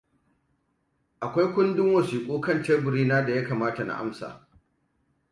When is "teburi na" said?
2.63-3.21